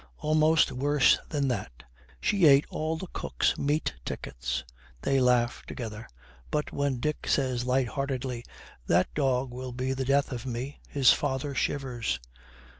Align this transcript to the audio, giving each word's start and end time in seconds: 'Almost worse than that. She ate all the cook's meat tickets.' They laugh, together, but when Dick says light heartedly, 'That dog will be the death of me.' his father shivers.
'Almost 0.17 0.71
worse 0.71 1.19
than 1.29 1.47
that. 1.49 1.83
She 2.19 2.47
ate 2.47 2.65
all 2.71 2.97
the 2.97 3.05
cook's 3.13 3.55
meat 3.59 3.93
tickets.' 4.03 4.63
They 5.03 5.19
laugh, 5.19 5.63
together, 5.67 6.07
but 6.49 6.71
when 6.73 6.99
Dick 6.99 7.27
says 7.27 7.65
light 7.65 7.89
heartedly, 7.89 8.43
'That 8.87 9.13
dog 9.13 9.51
will 9.51 9.73
be 9.73 9.93
the 9.93 10.03
death 10.05 10.31
of 10.31 10.43
me.' 10.43 10.79
his 10.89 11.13
father 11.13 11.53
shivers. 11.53 12.19